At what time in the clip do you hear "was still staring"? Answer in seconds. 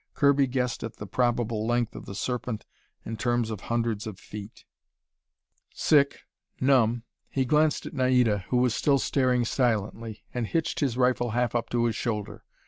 8.57-9.45